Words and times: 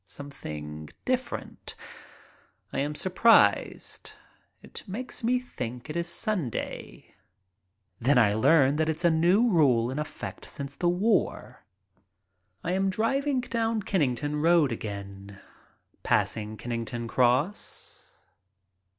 Something 0.03 0.89
different. 1.05 1.75
I 2.73 2.79
am 2.79 2.95
surprised. 2.95 4.13
It 4.63 4.83
makes 4.87 5.23
me 5.23 5.37
think 5.39 5.91
it 5.91 5.95
is 5.95 6.07
Sunday. 6.07 7.13
Then 7.99 8.17
I 8.17 8.33
learn 8.33 8.77
that 8.77 8.89
it 8.89 8.95
is 8.95 9.05
a 9.05 9.11
new 9.11 9.47
rule 9.47 9.91
in 9.91 9.99
effect 9.99 10.43
since 10.45 10.75
the 10.75 10.89
war. 10.89 11.63
62 12.63 12.63
MY 12.63 12.69
TRIP 12.69 12.69
ABROAD 12.69 12.71
I 12.71 12.75
am 12.77 12.89
driving 12.89 13.41
down 13.41 13.81
Kennington 13.83 14.35
Road 14.37 14.71
again. 14.71 15.39
Passing 16.01 16.57
Kennington 16.57 17.07
Cross. 17.07 18.13